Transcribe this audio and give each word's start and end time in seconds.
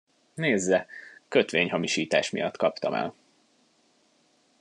Nézze, 0.33 0.87
kötvényhamisítás 1.27 2.29
miatt 2.29 2.57
kaptam 2.57 2.93
el. 2.93 3.13